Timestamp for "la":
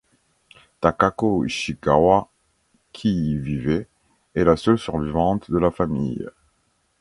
4.43-4.57, 5.59-5.69